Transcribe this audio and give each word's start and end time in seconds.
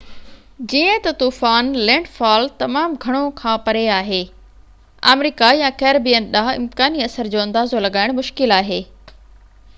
جيئن 0.69 1.01
ته 1.07 1.11
طوفان 1.23 1.67
لينڊ 1.89 2.07
فال 2.15 2.47
تمام 2.63 2.95
گهڻو 3.03 3.21
کان 3.43 3.53
پري 3.67 3.83
آهي 3.99 4.23
آمريڪا 5.15 5.51
يا 5.61 5.71
ڪيريبين 5.85 6.31
ڏانهن 6.35 6.65
امڪاني 6.65 7.07
اثر 7.11 7.33
جو 7.37 7.47
اندازو 7.47 7.85
لڳائڻ 7.89 8.17
مشڪل 8.25 8.57
آهي 8.61 8.81